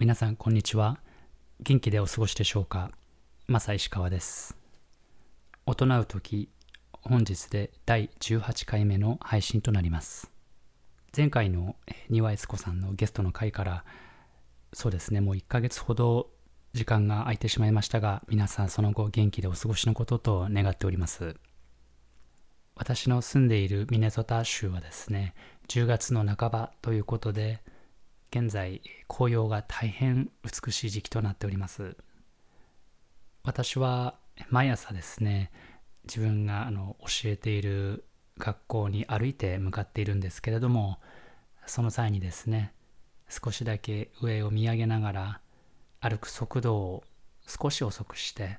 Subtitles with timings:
[0.00, 0.98] 皆さんこんにちは。
[1.60, 2.90] 元気でお過ごしでしょうか？
[3.48, 4.56] マサ石川です。
[5.66, 6.48] 大人う時
[7.02, 10.30] 本日で第18回目の配信となります。
[11.14, 11.76] 前回の
[12.08, 13.84] 庭悦子さんのゲストの回から
[14.72, 16.30] そうですねもう1ヶ月ほど
[16.72, 21.36] 時間が空いてしまいましたが皆さんその後元気でお過ごしのことと願っております。
[22.74, 25.34] 私の住んでいるミネソタ州はですね
[25.68, 27.60] 10月の半ばということで
[28.30, 31.96] 現在紅葉が大変美しい時期となっております。
[33.42, 34.14] 私は
[34.48, 35.50] 毎朝ですね
[36.04, 38.04] 自分があの教えている
[38.38, 40.98] 学校に歩いて向かっているんですけれども
[41.66, 42.72] その際にですね
[43.28, 45.40] 少しだけ上を見上げながら
[46.00, 47.04] 歩く速度を
[47.46, 48.58] 少し遅くして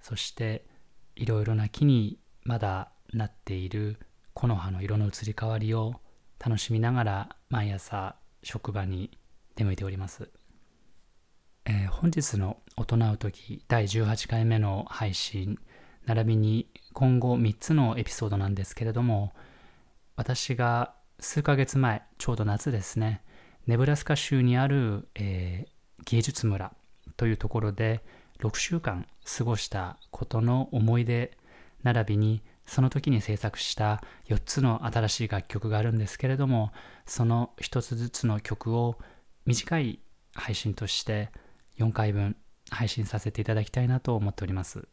[0.00, 0.64] そして
[1.16, 3.98] いろいろな木にまだなっている
[4.34, 5.94] 木の葉の色の移り変わりを
[6.38, 9.10] 楽しみながら毎朝職場に
[9.56, 10.30] 出向いております。
[11.64, 15.58] えー、本日の大人の時第18回目の配信、
[16.04, 19.32] 並びに今後3つのエピソードなんですけれども、
[20.14, 23.20] 私が数ヶ月前、ちょうど夏ですね、
[23.66, 26.72] ネブラスカ州にある、えー、芸術村
[27.16, 28.04] というところで
[28.38, 31.36] 6週間過ごしたことの思い出
[31.82, 36.72] 並びにその時に制作した4つの新しい楽曲があるんですけれども
[37.06, 38.98] その1つずつの曲を
[39.44, 40.00] 短い
[40.34, 41.30] 配信として
[41.78, 42.36] 4回分
[42.70, 44.88] 配信させていただきたいなと思っております、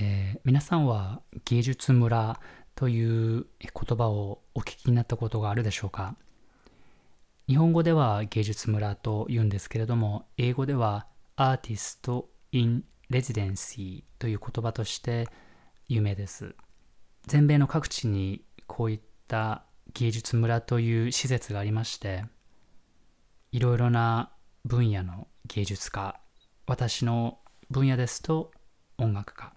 [0.00, 2.38] えー、皆さんは芸術村
[2.74, 6.14] という言葉をお聞きになったことがあるでしょうか？
[7.48, 15.28] 日本語では芸術村と言うんですけれども英語ではアーティスト・イン・レジデンシーという言葉として
[15.88, 16.56] 有名です。
[17.26, 19.64] 全米の各地にこういった
[19.94, 22.24] 芸術村という施設がありまして、
[23.52, 24.32] いろいろな
[24.64, 26.18] 分野の芸術家、
[26.66, 27.38] 私の
[27.70, 28.50] 分野ですと
[28.98, 29.52] 音楽家、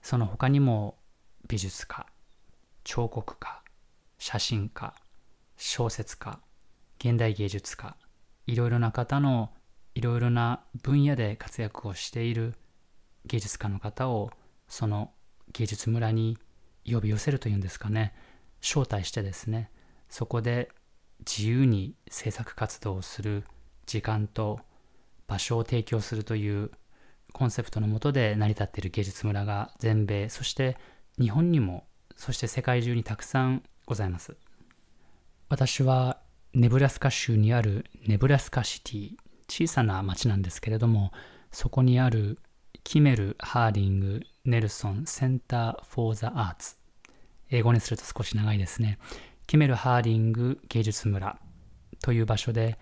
[0.00, 0.96] その他にも
[1.48, 2.06] 美術家、
[2.84, 3.62] 彫刻家、
[4.18, 4.94] 写真家、
[5.58, 6.40] 小説家、
[6.98, 7.96] 現代芸術家、
[8.46, 9.50] いろいろな方の
[9.94, 12.54] いろいろな分野で活躍をしている
[13.26, 14.30] 芸術家の方を
[14.66, 15.12] その
[15.52, 16.38] 芸術村に
[16.84, 18.14] 呼び寄せるというんですかね。
[18.60, 19.70] 招待してですね
[20.08, 20.70] そこで
[21.20, 23.44] 自由に制作活動をする
[23.86, 24.60] 時間と
[25.26, 26.70] 場所を提供するという
[27.32, 30.76] コンセプトのもとで成り立っている芸術村が全米そして
[31.20, 31.84] 日本にも
[32.16, 34.36] そして世界中にたくさんございます。
[35.48, 36.18] 私は
[36.54, 39.16] ネブラスカ州にあるネブラスカシティ
[39.48, 41.12] 小さな町なんですけれども
[41.52, 42.38] そこにある
[42.84, 46.76] Kimmel Harding Nelson Center for the Arts。
[47.48, 48.98] 英語にすると少し長いですね。
[49.46, 51.40] キメル・ハーディング芸術村
[52.02, 52.78] という場所で、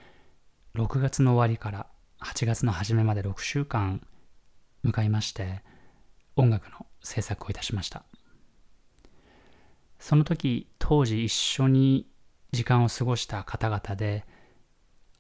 [0.75, 1.87] 6月の終わりから
[2.21, 4.05] 8月の初めまで6週間
[4.83, 5.63] 向かいまして、
[6.35, 8.03] 音楽の制作をいたしました。
[10.01, 12.09] その時、当時一緒に
[12.51, 14.27] 時間を過ごした方々で、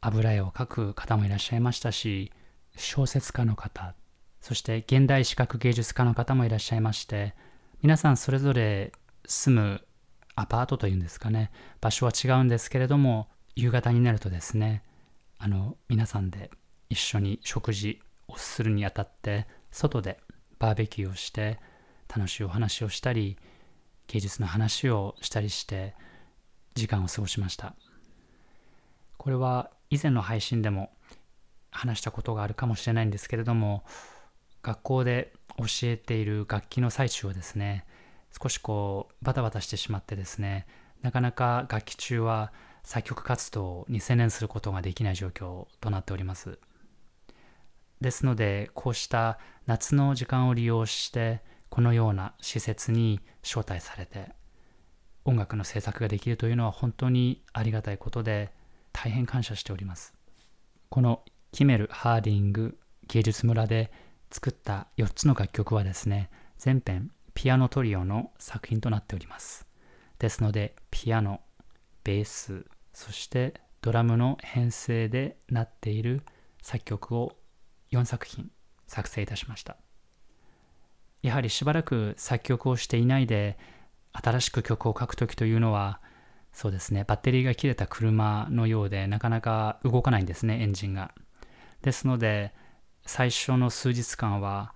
[0.01, 2.33] 油絵を描く方もいらっしゃいましたし、
[2.77, 3.95] 小説家の方、
[4.43, 7.35] そして現代視覚芸術家の方もいらっしゃいまして、
[7.81, 8.93] 皆さんそれぞれ
[9.25, 9.81] 住む
[10.35, 14.83] アパートというんですかね、場所は違うんですけれども、夕方になるとですね、
[15.39, 16.51] あの、皆さんで
[16.91, 20.19] 一緒に食事をするにあたって、外で
[20.59, 21.61] バーベキューをして、
[22.15, 23.39] 楽しいお話をしたり、
[24.09, 25.95] 芸術の話をしたりして、
[26.75, 27.77] 時間を過ごしました。
[29.19, 30.91] これは以前の配信でも
[31.71, 33.85] 話したことがあるかもしれないんですけれども、
[34.63, 37.85] 学校で教えている楽器の最中はですね
[38.41, 40.67] 少しこうバタバタしてしまってですね
[41.03, 42.53] なかなか楽器中は
[42.85, 46.59] 作曲活動に専念することができない状況となっております。
[48.01, 54.33] ですのでこうした夏の時間を利用してこのような施設に招待されて
[55.25, 58.51] 音楽の制作ができるというのは本当にありがたいことで
[58.93, 60.15] 大変感謝しております。
[60.89, 61.23] この
[61.53, 62.77] キメル・ハーディング
[63.07, 63.93] 芸術村で
[64.33, 69.67] 作った4つの楽曲はですね、全編ピアノトリオの作品となっております。
[70.19, 71.41] ですので、ピアノ、
[72.03, 76.23] ベース、そしてドラムの編成でなっている
[76.63, 77.37] 作曲を
[77.93, 78.51] 4作品
[78.87, 79.77] 作成いたしました。
[81.23, 83.57] やはりしばらく作曲をしていないで
[84.13, 86.01] 新しく曲を書くときというのは
[86.53, 91.13] そうですね、バッテリーが切れた車のようで、なかなか動かないんですね、エンジンが。
[91.81, 92.53] ですので、
[93.05, 94.75] 最初の数日間は、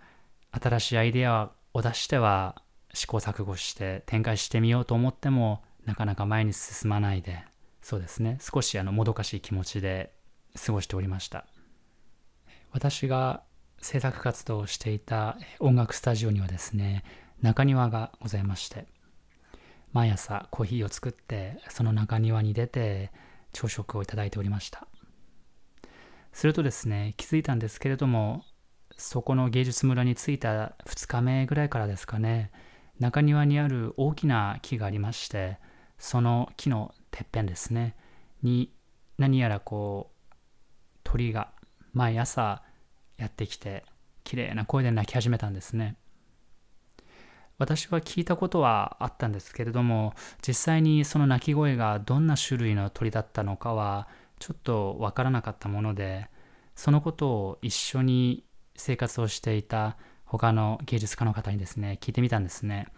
[0.50, 2.62] 新しいアイデアを出しては
[2.94, 7.44] 試行錯誤して展開してみようと思っても、なかなか前に進まないで、
[7.82, 10.12] そうですね、少しあのもどかしい気持ちで
[10.66, 11.46] 過ごしておりました。
[12.72, 13.42] 私が
[13.80, 17.04] 制作活動をしていた音楽スタジオにはですね、
[17.42, 18.86] 中庭がございまして、
[19.96, 23.10] 毎朝コーヒーを作ってその中庭に出て
[23.54, 24.86] 朝食をいただいておりました
[26.36, 28.44] するとですね気づいたんですけれども
[28.98, 32.50] そこの芸術村に着いた2日目ぐらいからですかね
[33.00, 35.56] 中庭にある大きな木がありまして
[35.96, 37.96] その木のてっぺんですね
[38.42, 38.70] に
[39.16, 40.36] 何やらこう
[41.04, 41.52] 鳥が
[41.94, 42.62] 毎朝
[43.16, 43.86] やってきて
[44.22, 45.96] 綺麗な声で鳴き始めたんですね。
[47.56, 50.12] 私は聞いたことはあったんですけれども
[50.46, 56.28] 実際にその鳴き声がどんな種類の鳥だったのかはちょっとわからなかったもので
[56.74, 58.44] そのことを一緒に
[58.76, 62.88] 生活をしていた他の芸術家の方にですね聞いてみたんですね。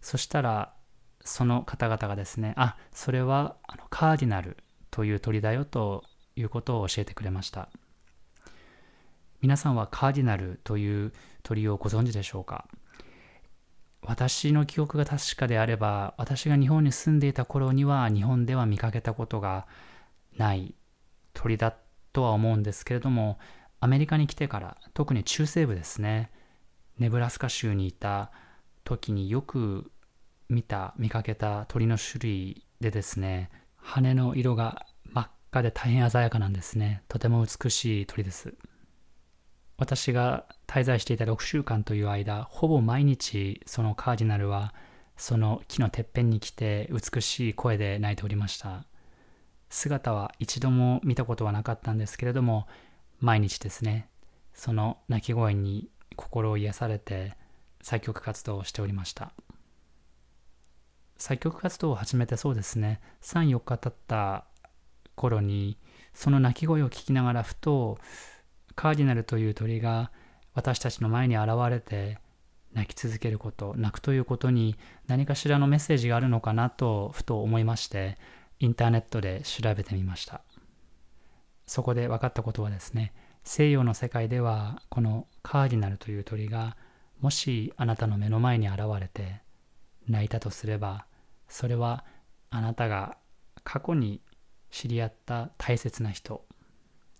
[0.00, 0.74] そしたら
[1.24, 4.58] その方々がですねあそれはあのカーディナル
[4.90, 6.04] という鳥だよと
[6.36, 7.70] いうことを教えてくれました
[9.40, 11.12] 皆さんはカーディナルという
[11.42, 12.66] 鳥をご存知でしょうか
[14.06, 19.66] 私の記憶が確かであれば、私が日本に住んでいた頃には日本では見かけたことが
[20.36, 20.74] ない
[21.34, 21.76] 鳥だ
[22.12, 23.38] とは思うんですけれども、
[23.80, 26.30] アメリカに来てから、特に中西部ですね、
[26.98, 28.32] ネブラスカ州にいた
[28.84, 29.90] 時によく
[30.48, 37.02] 見た、見かけた鳥の種類でですね、羽の色が真っ赤で大変鮮やかなんですね。
[37.08, 38.54] とても美しい鳥です。
[39.76, 44.74] 私が滞在していた6週間という間、ほぼ毎日そのカーディナルは
[45.16, 48.84] その木のてっぺんに来て美しい声で鳴いておりました。
[49.74, 52.68] 姿は一度も見たことはなかったんですけれども、
[53.18, 54.08] 毎日ですね、
[54.52, 57.36] その鳴き声に心を癒されて
[57.82, 59.32] 作曲活動をしておりました。
[61.18, 64.44] 作曲活動を始めてそうですね、3、4日経った
[65.16, 65.76] 頃に、
[66.12, 67.98] その鳴き声を聞きながらふと
[68.76, 70.12] カーディナルという鳥が
[70.54, 72.18] 私たちの前に現れて
[72.72, 74.76] 泣き続けること泣くということに
[75.08, 78.16] 何かしらのメッセージがあるのかなとふと思いまして
[78.60, 80.42] インターネットで調べてみました。
[81.66, 83.12] そこで分かったことはですね
[83.42, 86.76] 西洋の世界ではこのカーディナルという鳥が
[87.20, 89.40] もしあなたの目の前に現れて
[90.08, 91.06] 泣いたとすれば
[91.48, 92.04] それは
[92.50, 93.16] あなたが
[93.62, 94.20] 過去に
[94.70, 96.44] 知り合った大切な人。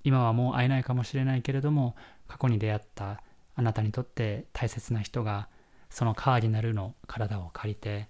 [0.02, 1.96] 今はもう会えないかもしれないけれども
[2.26, 3.22] 過去に出会った
[3.54, 5.48] あなたにとって大切な人が
[5.88, 8.08] そのカーディナルの体を借りて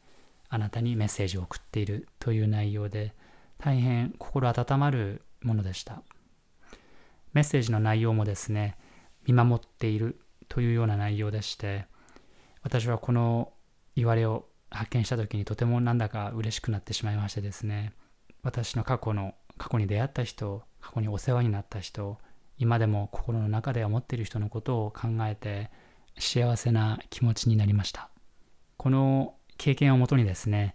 [0.54, 3.12] あなたにメッセージを送っているという内容で
[3.58, 6.04] 大変心温まるものでした。
[7.32, 8.78] メッセージの内容もですね
[9.26, 11.86] 見守っているというような内容でして
[12.62, 13.52] 私はこの
[13.96, 17.92] 言われを発見した時にとてもなんだか嬉しくなってしまいましてですね
[18.44, 22.19] 私の過去の過去に出会った人過去にお世話になった人
[22.58, 25.72] 今でも心の中で思っている人のことを考えて
[26.17, 28.10] 幸せな気持ちになりました。
[28.76, 30.75] この経験をもとにですね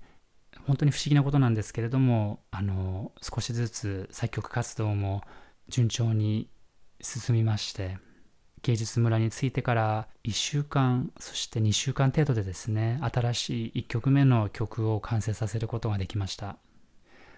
[0.65, 5.21] 本当に不思議なことなんですけれどもあの少しずつ作曲活動も
[5.67, 6.49] 順調に
[7.01, 7.97] 進みまして
[8.61, 16.57] 芸術村に着いてから1週間そして2週間程度でですね新しい1曲目の曲を完成させることができました。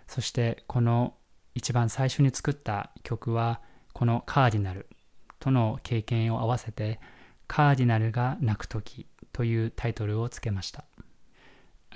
[0.08, 1.14] そしてこの
[1.56, 3.62] 一番最初に作った曲は
[3.94, 4.88] このカーディナル
[5.40, 7.00] との経験を合わせて
[7.48, 10.86] カーディナルが泣く時というタイトルをつけました。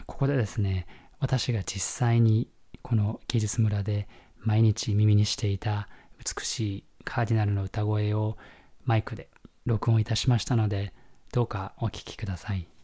[0.06, 0.88] ここでですね
[1.20, 2.50] 私が実際に
[2.82, 4.08] この芸術村で
[4.40, 5.88] 毎日耳にしていた
[6.20, 8.38] 美しいカーディナルの歌声を
[8.84, 9.30] マイクで
[9.66, 10.94] 録音いたしましたので
[11.32, 12.75] どうかお聴きください。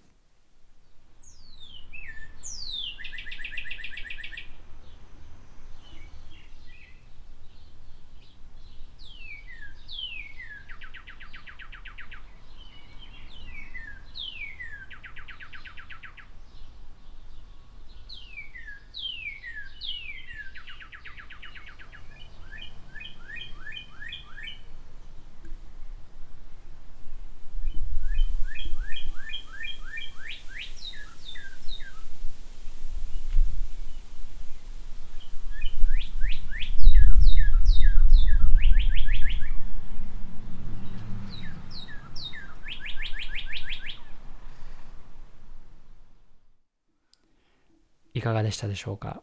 [48.14, 49.22] いかがでしたでしょうか？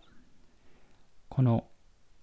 [1.28, 1.66] この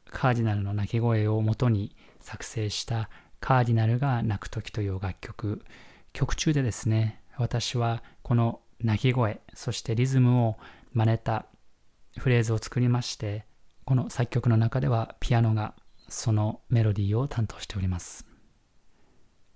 [0.09, 5.63] カーディナルの鳴き声を元に作成したカーディナルが鳴く時という楽曲。
[6.13, 10.55] 曲中でですね私はこの鳴き声そしてリズムを
[10.93, 11.45] 真似た
[12.17, 13.45] フレーズを作りまして
[13.83, 15.75] この作曲の中ではピアノが
[16.07, 18.25] そのメロディーを担当しております。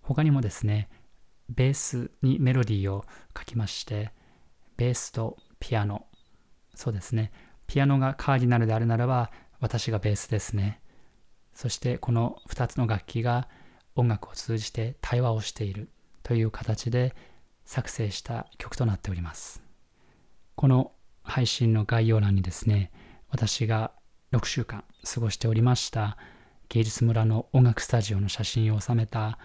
[0.01, 0.89] 他にもですね
[1.48, 3.06] ベースにメロディーを
[3.38, 4.12] 書きまして
[4.75, 6.06] ベースとピアノ
[6.79, 7.33] そうですね。
[7.67, 10.79] ピアノがカーディナルであるならば私がベースですね。
[11.53, 13.50] そしてこの2つの楽器が
[13.98, 15.89] 音楽を通じて対話をしている
[16.24, 17.13] という形で
[17.65, 19.62] 作成した曲となっております。
[20.55, 22.93] この配信の概要欄にですね
[23.29, 23.91] 私が
[24.31, 26.17] 6週間過ごしておりました
[26.69, 29.38] 芸術村の音楽スタジオの写真を収めた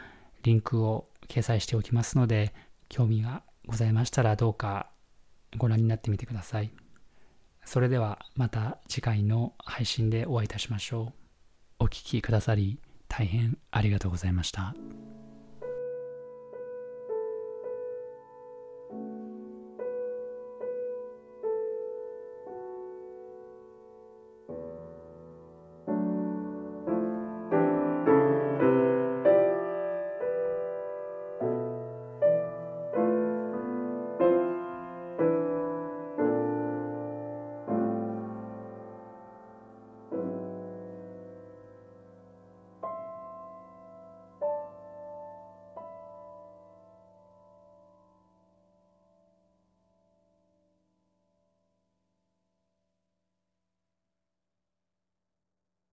[0.45, 2.55] リンクを掲載しておきますので
[2.89, 4.91] 興味がございましたらどうか
[5.59, 6.84] ご覧になってみてください。
[7.65, 11.13] それではまた次回の配信でお会いいたしましょ
[11.81, 12.79] うお聴きくださり
[13.09, 14.75] 大変ありがとうございました。